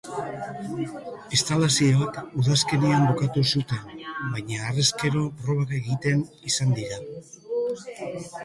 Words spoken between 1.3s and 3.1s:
Instalazioa udazkenean